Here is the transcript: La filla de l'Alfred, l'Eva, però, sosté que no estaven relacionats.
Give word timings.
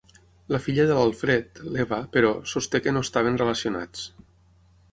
La 0.53 0.59
filla 0.67 0.85
de 0.91 0.95
l'Alfred, 0.99 1.61
l'Eva, 1.75 1.99
però, 2.17 2.31
sosté 2.53 2.81
que 2.87 2.97
no 2.97 3.07
estaven 3.09 3.41
relacionats. 3.43 4.09